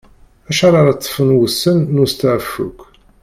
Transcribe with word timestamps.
Acḥal 0.49 0.73
ara 0.79 0.97
ṭṭfen 0.97 1.29
wussan 1.37 1.79
n 1.93 2.01
usteɛfu-k? 2.03 2.79